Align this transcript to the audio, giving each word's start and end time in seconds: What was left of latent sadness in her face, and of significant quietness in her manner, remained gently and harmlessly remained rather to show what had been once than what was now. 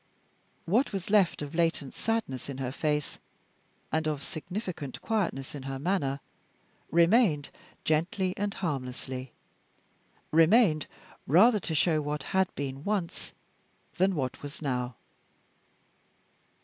What 0.65 0.91
was 0.93 1.11
left 1.11 1.43
of 1.43 1.53
latent 1.53 1.93
sadness 1.93 2.49
in 2.49 2.57
her 2.57 2.71
face, 2.71 3.19
and 3.91 4.07
of 4.07 4.23
significant 4.23 4.99
quietness 5.03 5.53
in 5.53 5.61
her 5.61 5.77
manner, 5.77 6.21
remained 6.89 7.51
gently 7.83 8.33
and 8.35 8.51
harmlessly 8.51 9.31
remained 10.31 10.87
rather 11.27 11.59
to 11.59 11.75
show 11.75 12.01
what 12.01 12.23
had 12.33 12.49
been 12.55 12.83
once 12.83 13.33
than 13.97 14.15
what 14.15 14.41
was 14.41 14.59
now. 14.59 14.95